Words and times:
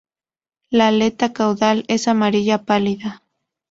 La 0.71 0.87
aleta 0.87 1.31
caudal 1.31 1.85
es 1.87 2.07
amarilla 2.07 2.63
pálida. 2.65 3.21